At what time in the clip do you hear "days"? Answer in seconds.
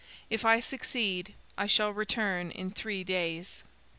3.03-3.61